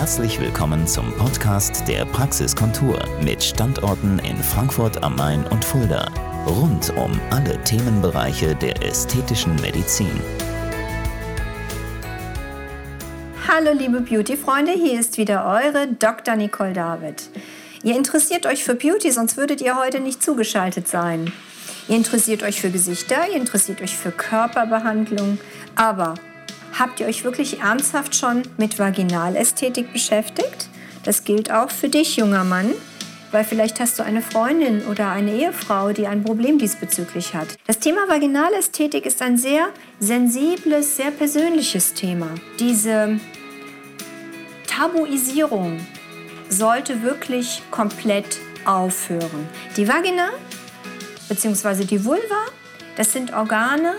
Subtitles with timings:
[0.00, 6.10] Herzlich willkommen zum Podcast der Praxiskontur mit Standorten in Frankfurt am Main und Fulda.
[6.46, 10.18] Rund um alle Themenbereiche der ästhetischen Medizin.
[13.46, 16.34] Hallo liebe Beauty-Freunde, hier ist wieder eure Dr.
[16.34, 17.28] Nicole David.
[17.82, 21.30] Ihr interessiert euch für Beauty, sonst würdet ihr heute nicht zugeschaltet sein.
[21.88, 25.38] Ihr interessiert euch für Gesichter, ihr interessiert euch für Körperbehandlung,
[25.74, 26.14] aber
[26.78, 30.68] Habt ihr euch wirklich ernsthaft schon mit Vaginalästhetik beschäftigt?
[31.04, 32.72] Das gilt auch für dich, junger Mann,
[33.32, 37.48] weil vielleicht hast du eine Freundin oder eine Ehefrau, die ein Problem diesbezüglich hat.
[37.66, 42.28] Das Thema Vaginalästhetik ist ein sehr sensibles, sehr persönliches Thema.
[42.58, 43.18] Diese
[44.66, 45.80] Tabuisierung
[46.48, 49.48] sollte wirklich komplett aufhören.
[49.76, 50.30] Die Vagina
[51.28, 51.84] bzw.
[51.84, 52.46] die Vulva,
[52.96, 53.94] das sind Organe,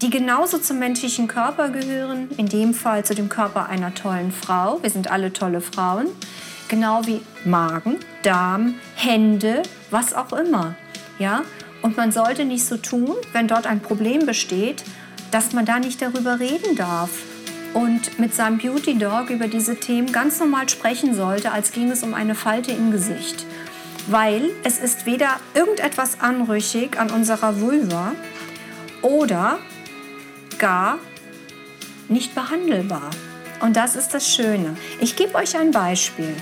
[0.00, 4.80] die genauso zum menschlichen Körper gehören, in dem Fall zu dem Körper einer tollen Frau.
[4.82, 6.06] Wir sind alle tolle Frauen.
[6.68, 10.74] Genau wie Magen, Darm, Hände, was auch immer.
[11.18, 11.42] Ja?
[11.82, 14.84] Und man sollte nicht so tun, wenn dort ein Problem besteht,
[15.30, 17.10] dass man da nicht darüber reden darf
[17.74, 22.02] und mit seinem Beauty Dog über diese Themen ganz normal sprechen sollte, als ging es
[22.02, 23.44] um eine Falte im Gesicht.
[24.06, 28.12] Weil es ist weder irgendetwas anrüchig an unserer Vulva
[29.02, 29.58] oder
[30.58, 30.98] gar
[32.08, 33.10] nicht behandelbar.
[33.60, 34.76] Und das ist das Schöne.
[35.00, 36.34] Ich gebe euch ein Beispiel.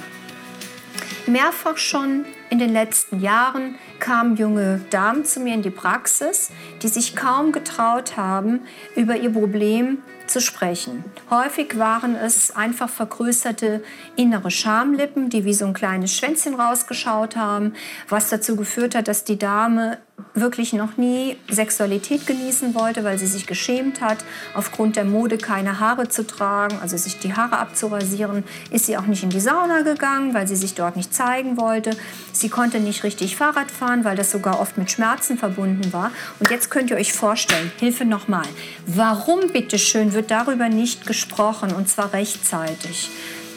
[1.27, 6.51] Mehrfach schon in den letzten Jahren kamen junge Damen zu mir in die Praxis,
[6.83, 8.61] die sich kaum getraut haben,
[8.95, 11.05] über ihr Problem zu sprechen.
[11.31, 13.83] Häufig waren es einfach vergrößerte
[14.17, 17.75] innere Schamlippen, die wie so ein kleines Schwänzchen rausgeschaut haben,
[18.09, 19.99] was dazu geführt hat, dass die Dame
[20.35, 24.19] wirklich noch nie Sexualität genießen wollte, weil sie sich geschämt hat,
[24.55, 29.07] aufgrund der Mode keine Haare zu tragen, also sich die Haare abzurasieren, ist sie auch
[29.07, 31.91] nicht in die Sauna gegangen, weil sie sich dort nicht zeigen wollte.
[32.33, 36.11] Sie konnte nicht richtig Fahrrad fahren, weil das sogar oft mit Schmerzen verbunden war.
[36.39, 38.47] Und jetzt könnt ihr euch vorstellen, Hilfe nochmal,
[38.87, 43.11] warum bitteschön wird darüber nicht gesprochen und zwar rechtzeitig?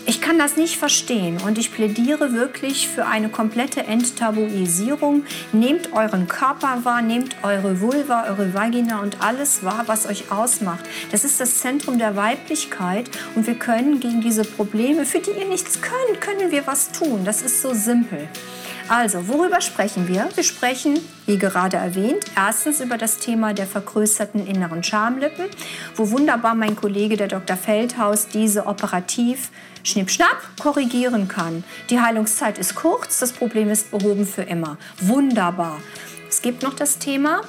[0.09, 5.23] Ich kann das nicht verstehen und ich plädiere wirklich für eine komplette Enttabuisierung.
[5.51, 10.83] Nehmt euren Körper wahr, nehmt eure Vulva, eure Vagina und alles wahr, was euch ausmacht.
[11.11, 15.47] Das ist das Zentrum der Weiblichkeit und wir können gegen diese Probleme, für die ihr
[15.47, 17.23] nichts könnt, können wir was tun.
[17.23, 18.27] Das ist so simpel.
[18.89, 20.27] Also, worüber sprechen wir?
[20.33, 25.45] Wir sprechen, wie gerade erwähnt, erstens über das Thema der vergrößerten inneren Schamlippen,
[25.95, 27.55] wo wunderbar mein Kollege, der Dr.
[27.55, 29.51] Feldhaus, diese operativ
[29.83, 31.63] schnippschnapp korrigieren kann.
[31.91, 34.77] Die Heilungszeit ist kurz, das Problem ist behoben für immer.
[34.99, 35.79] Wunderbar.
[36.27, 37.41] Es gibt noch das Thema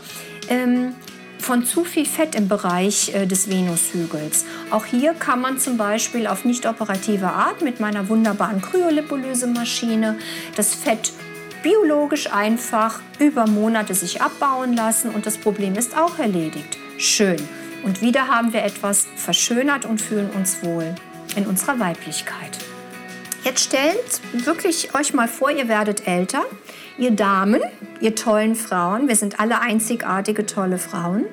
[0.50, 0.95] ähm,
[1.39, 4.45] von zu viel Fett im Bereich äh, des Venushügels.
[4.71, 10.19] Auch hier kann man zum Beispiel auf nicht operative Art mit meiner wunderbaren Kryolipolysemaschine
[10.55, 11.12] das Fett
[11.62, 16.78] biologisch einfach über Monate sich abbauen lassen und das Problem ist auch erledigt.
[16.98, 17.37] Schön.
[17.82, 20.94] Und wieder haben wir etwas verschönert und fühlen uns wohl
[21.37, 22.59] in unserer Weiblichkeit.
[23.44, 26.44] Jetzt stellt wirklich euch mal vor, ihr werdet älter,
[26.99, 27.62] ihr Damen,
[28.00, 31.25] ihr tollen Frauen, wir sind alle einzigartige, tolle Frauen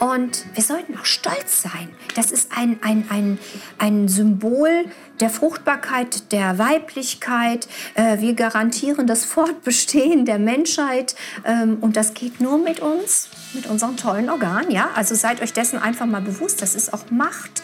[0.00, 1.90] und wir sollten auch stolz sein.
[2.16, 3.38] Das ist ein, ein, ein,
[3.78, 4.86] ein Symbol
[5.20, 7.68] der Fruchtbarkeit, der Weiblichkeit.
[7.94, 11.16] Äh, wir garantieren das Fortbestehen der Menschheit.
[11.44, 14.70] Ähm, und das geht nur mit uns, mit unseren tollen Organen.
[14.70, 14.88] Ja?
[14.94, 16.62] Also seid euch dessen einfach mal bewusst.
[16.62, 17.62] Das ist auch Macht.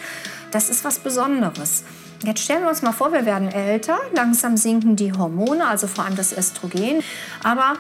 [0.51, 1.85] Das ist was Besonderes.
[2.23, 3.99] Jetzt stellen wir uns mal vor, wir werden älter.
[4.15, 7.03] Langsam sinken die Hormone, also vor allem das Östrogen.
[7.43, 7.77] Aber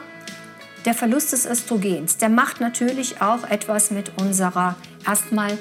[0.87, 5.59] der Verlust des Östrogens, der macht natürlich auch etwas mit unserer erstmal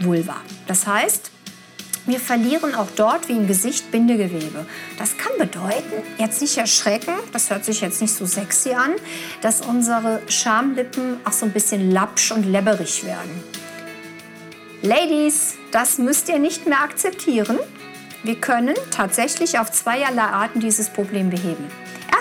[0.00, 0.36] Vulva.
[0.66, 1.30] Das heißt,
[2.06, 4.64] wir verlieren auch dort wie im Gesicht Bindegewebe.
[4.98, 8.92] Das kann bedeuten, jetzt nicht erschrecken, das hört sich jetzt nicht so sexy an,
[9.42, 13.44] dass unsere Schamlippen auch so ein bisschen lapsch und lebberig werden.
[14.82, 17.58] Ladies, das müsst ihr nicht mehr akzeptieren.
[18.22, 21.64] Wir können tatsächlich auf zweierlei Arten dieses Problem beheben.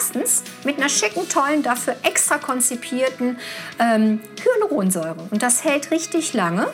[0.05, 3.37] Erstens mit einer schicken, tollen, dafür extra konzipierten
[3.79, 5.27] ähm, Hyaluronsäure.
[5.31, 6.67] Und das hält richtig lange.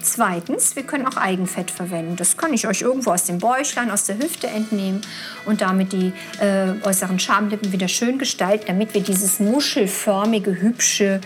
[0.00, 2.16] Zweitens, wir können auch Eigenfett verwenden.
[2.16, 5.02] Das kann ich euch irgendwo aus dem Bäuchlein, aus der Hüfte entnehmen
[5.44, 11.20] und damit die äh, äußeren Schamlippen wieder schön gestalten, damit wir dieses muschelförmige, hübsche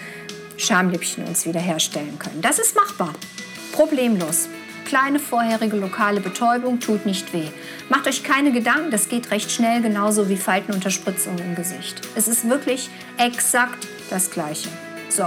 [0.56, 2.40] Schamlippchen uns wieder herstellen können.
[2.42, 3.12] Das ist machbar.
[3.72, 4.48] Problemlos
[4.84, 7.48] kleine vorherige lokale Betäubung tut nicht weh.
[7.88, 12.00] Macht euch keine Gedanken, das geht recht schnell, genauso wie Faltenunterspritzung im Gesicht.
[12.14, 14.68] Es ist wirklich exakt das Gleiche.
[15.08, 15.26] So,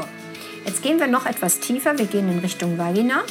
[0.66, 1.98] jetzt gehen wir noch etwas tiefer.
[1.98, 3.24] Wir gehen in Richtung Vagina.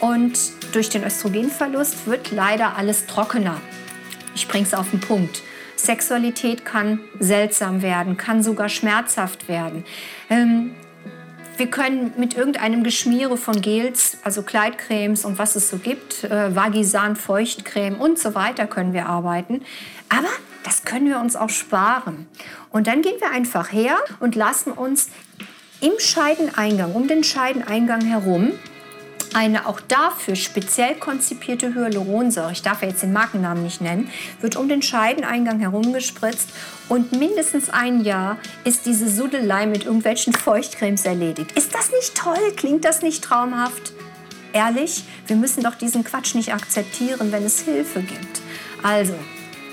[0.00, 0.38] Und
[0.72, 3.60] durch den Östrogenverlust wird leider alles trockener.
[4.34, 5.42] Ich bringe es auf den Punkt.
[5.76, 9.84] Sexualität kann seltsam werden, kann sogar schmerzhaft werden.
[10.28, 10.72] Ähm,
[11.58, 16.54] wir können mit irgendeinem Geschmiere von Gels, also Kleidcremes und was es so gibt, äh,
[16.54, 19.62] Vagisan, Feuchtcreme und so weiter können wir arbeiten.
[20.08, 20.28] Aber
[20.64, 22.26] das können wir uns auch sparen.
[22.70, 25.08] Und dann gehen wir einfach her und lassen uns
[25.80, 28.52] im Scheideneingang, um den Scheideneingang herum,
[29.38, 34.56] eine auch dafür speziell konzipierte Hyaluronsäure, ich darf ja jetzt den Markennamen nicht nennen, wird
[34.56, 36.48] um den Scheideneingang herumgespritzt
[36.88, 41.52] und mindestens ein Jahr ist diese Sudelei mit irgendwelchen Feuchtcremes erledigt.
[41.52, 42.52] Ist das nicht toll?
[42.56, 43.92] Klingt das nicht traumhaft?
[44.52, 48.40] Ehrlich, wir müssen doch diesen Quatsch nicht akzeptieren, wenn es Hilfe gibt.
[48.82, 49.14] Also,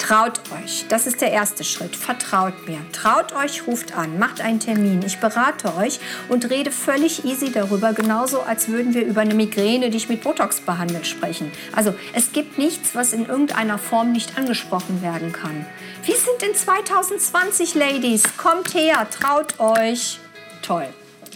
[0.08, 1.96] Traut euch, das ist der erste Schritt.
[1.96, 2.78] Vertraut mir.
[2.92, 5.02] Traut euch, ruft an, macht einen Termin.
[5.04, 6.00] Ich berate euch
[6.30, 10.22] und rede völlig easy darüber, genauso als würden wir über eine Migräne, die ich mit
[10.22, 11.52] Botox behandelt, sprechen.
[11.76, 15.66] Also es gibt nichts, was in irgendeiner Form nicht angesprochen werden kann.
[16.04, 18.22] Wir sind in 2020, Ladies.
[18.38, 20.20] Kommt her, traut euch.
[20.62, 20.86] Toll.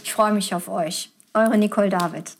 [0.04, 1.10] Ich freue mich auf euch.
[1.34, 2.39] Eure Nicole David.